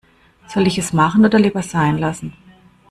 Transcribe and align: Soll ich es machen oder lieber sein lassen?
Soll 0.47 0.65
ich 0.65 0.79
es 0.79 0.93
machen 0.93 1.25
oder 1.27 1.37
lieber 1.37 1.61
sein 1.61 1.99
lassen? 1.99 2.33